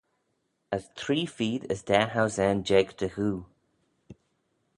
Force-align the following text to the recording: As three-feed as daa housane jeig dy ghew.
As 0.71 0.87
three-feed 0.95 1.67
as 1.71 1.79
daa 1.89 2.05
housane 2.13 2.63
jeig 2.69 2.87
dy 2.99 3.09
ghew. 3.15 3.37